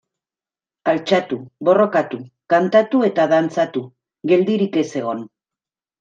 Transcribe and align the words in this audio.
Altxatu, 0.91 1.35
borrokatu, 1.67 2.19
kantatu 2.53 3.01
eta 3.09 3.25
dantzatu, 3.33 3.83
geldirik 4.31 4.79
ez 4.83 4.87
egon. 5.03 5.21